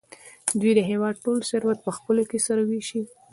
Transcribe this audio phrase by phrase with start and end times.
[0.59, 3.01] دوی د هېواد ټول ثروت په خپلو کې سره وېشي.